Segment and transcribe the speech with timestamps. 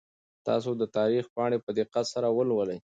[0.47, 2.77] تاسو د تاریخ پاڼې په دقت سره ولولئ.